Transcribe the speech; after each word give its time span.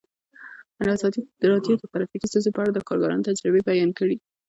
ازادي 0.95 1.21
راډیو 1.51 1.73
د 1.77 1.83
ټرافیکي 1.91 2.27
ستونزې 2.29 2.49
په 2.53 2.59
اړه 2.63 2.71
د 2.73 2.79
کارګرانو 2.87 3.25
تجربې 3.29 3.61
بیان 3.69 3.91
کړي. 3.99 4.15